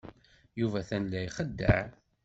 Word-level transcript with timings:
Yuba 0.59 0.77
atan 0.81 1.03
la 1.11 1.19
ixeddeɛ. 1.27 1.81